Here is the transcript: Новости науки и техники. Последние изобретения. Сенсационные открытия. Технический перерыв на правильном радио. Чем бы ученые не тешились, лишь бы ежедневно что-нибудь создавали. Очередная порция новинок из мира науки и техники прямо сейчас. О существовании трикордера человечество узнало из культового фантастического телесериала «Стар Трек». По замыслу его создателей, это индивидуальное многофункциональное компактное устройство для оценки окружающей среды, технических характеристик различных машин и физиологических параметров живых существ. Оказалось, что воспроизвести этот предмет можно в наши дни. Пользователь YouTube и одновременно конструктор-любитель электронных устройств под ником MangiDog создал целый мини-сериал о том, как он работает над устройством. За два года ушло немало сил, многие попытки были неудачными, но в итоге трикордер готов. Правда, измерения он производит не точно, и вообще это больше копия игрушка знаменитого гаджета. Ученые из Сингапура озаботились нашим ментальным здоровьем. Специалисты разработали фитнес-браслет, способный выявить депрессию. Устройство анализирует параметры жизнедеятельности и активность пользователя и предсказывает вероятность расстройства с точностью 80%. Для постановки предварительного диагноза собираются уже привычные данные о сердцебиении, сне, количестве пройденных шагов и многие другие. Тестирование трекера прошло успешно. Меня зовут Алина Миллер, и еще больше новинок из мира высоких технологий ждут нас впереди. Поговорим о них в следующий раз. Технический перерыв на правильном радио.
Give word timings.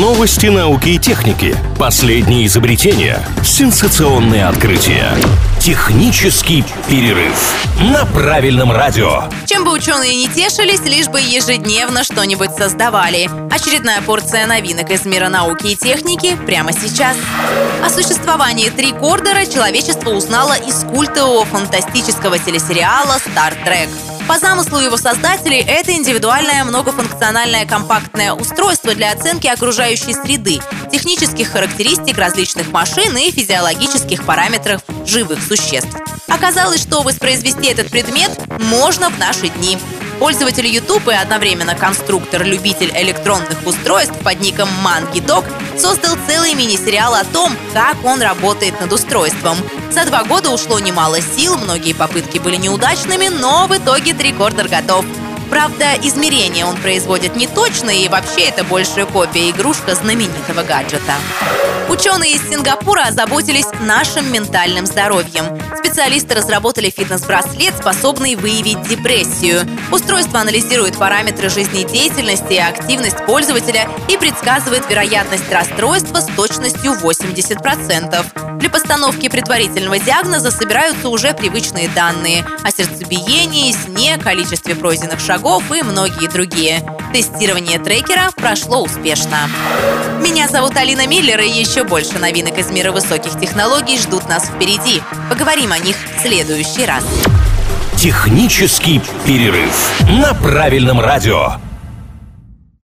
Новости 0.00 0.46
науки 0.46 0.88
и 0.88 0.98
техники. 0.98 1.54
Последние 1.82 2.46
изобретения. 2.46 3.18
Сенсационные 3.42 4.46
открытия. 4.46 5.16
Технический 5.58 6.64
перерыв 6.88 7.34
на 7.80 8.06
правильном 8.06 8.70
радио. 8.70 9.24
Чем 9.46 9.64
бы 9.64 9.72
ученые 9.72 10.14
не 10.14 10.28
тешились, 10.28 10.84
лишь 10.84 11.08
бы 11.08 11.20
ежедневно 11.20 12.04
что-нибудь 12.04 12.54
создавали. 12.56 13.28
Очередная 13.52 14.00
порция 14.00 14.46
новинок 14.46 14.92
из 14.92 15.04
мира 15.04 15.28
науки 15.28 15.72
и 15.72 15.76
техники 15.76 16.36
прямо 16.46 16.72
сейчас. 16.72 17.16
О 17.84 17.90
существовании 17.90 18.68
трикордера 18.68 19.44
человечество 19.44 20.10
узнало 20.10 20.52
из 20.52 20.84
культового 20.84 21.44
фантастического 21.46 22.38
телесериала 22.38 23.18
«Стар 23.18 23.56
Трек». 23.64 23.88
По 24.28 24.38
замыслу 24.38 24.78
его 24.78 24.96
создателей, 24.96 25.58
это 25.66 25.92
индивидуальное 25.92 26.64
многофункциональное 26.64 27.66
компактное 27.66 28.32
устройство 28.32 28.94
для 28.94 29.12
оценки 29.12 29.48
окружающей 29.48 30.14
среды, 30.14 30.60
технических 30.92 31.50
характеристик 31.50 32.18
различных 32.18 32.70
машин 32.70 33.16
и 33.16 33.30
физиологических 33.30 34.24
параметров 34.24 34.82
живых 35.06 35.42
существ. 35.42 35.96
Оказалось, 36.28 36.82
что 36.82 37.02
воспроизвести 37.02 37.68
этот 37.68 37.88
предмет 37.88 38.30
можно 38.60 39.10
в 39.10 39.18
наши 39.18 39.48
дни. 39.48 39.78
Пользователь 40.18 40.66
YouTube 40.66 41.08
и 41.08 41.14
одновременно 41.14 41.74
конструктор-любитель 41.74 42.92
электронных 42.94 43.66
устройств 43.66 44.14
под 44.22 44.40
ником 44.40 44.68
MangiDog 44.84 45.44
создал 45.76 46.16
целый 46.28 46.54
мини-сериал 46.54 47.14
о 47.14 47.24
том, 47.24 47.56
как 47.72 48.04
он 48.04 48.22
работает 48.22 48.80
над 48.80 48.92
устройством. 48.92 49.56
За 49.90 50.04
два 50.04 50.22
года 50.22 50.50
ушло 50.50 50.78
немало 50.78 51.20
сил, 51.20 51.56
многие 51.56 51.92
попытки 51.92 52.38
были 52.38 52.56
неудачными, 52.56 53.28
но 53.28 53.66
в 53.66 53.76
итоге 53.76 54.14
трикордер 54.14 54.68
готов. 54.68 55.04
Правда, 55.52 55.96
измерения 56.02 56.64
он 56.64 56.78
производит 56.78 57.36
не 57.36 57.46
точно, 57.46 57.90
и 57.90 58.08
вообще 58.08 58.44
это 58.44 58.64
больше 58.64 59.04
копия 59.04 59.50
игрушка 59.50 59.94
знаменитого 59.94 60.62
гаджета. 60.62 61.12
Ученые 61.90 62.36
из 62.36 62.48
Сингапура 62.48 63.02
озаботились 63.02 63.66
нашим 63.82 64.32
ментальным 64.32 64.86
здоровьем. 64.86 65.44
Специалисты 65.76 66.34
разработали 66.34 66.88
фитнес-браслет, 66.88 67.76
способный 67.76 68.34
выявить 68.34 68.80
депрессию. 68.88 69.68
Устройство 69.90 70.40
анализирует 70.40 70.96
параметры 70.96 71.50
жизнедеятельности 71.50 72.54
и 72.54 72.58
активность 72.58 73.22
пользователя 73.26 73.86
и 74.08 74.16
предсказывает 74.16 74.88
вероятность 74.88 75.52
расстройства 75.52 76.20
с 76.20 76.26
точностью 76.34 76.92
80%. 76.92 78.58
Для 78.58 78.70
постановки 78.70 79.28
предварительного 79.28 79.98
диагноза 79.98 80.50
собираются 80.50 81.10
уже 81.10 81.34
привычные 81.34 81.88
данные 81.88 82.46
о 82.62 82.70
сердцебиении, 82.70 83.72
сне, 83.72 84.16
количестве 84.16 84.74
пройденных 84.74 85.20
шагов 85.42 85.72
и 85.72 85.82
многие 85.82 86.28
другие. 86.28 86.82
Тестирование 87.12 87.78
трекера 87.80 88.30
прошло 88.36 88.82
успешно. 88.82 89.50
Меня 90.20 90.46
зовут 90.46 90.76
Алина 90.76 91.06
Миллер, 91.06 91.40
и 91.40 91.48
еще 91.48 91.82
больше 91.82 92.18
новинок 92.20 92.58
из 92.58 92.70
мира 92.70 92.92
высоких 92.92 93.38
технологий 93.40 93.98
ждут 93.98 94.28
нас 94.28 94.46
впереди. 94.46 95.02
Поговорим 95.28 95.72
о 95.72 95.78
них 95.78 95.96
в 96.16 96.20
следующий 96.20 96.86
раз. 96.86 97.04
Технический 97.96 99.00
перерыв 99.26 100.02
на 100.08 100.32
правильном 100.34 101.00
радио. 101.00 101.56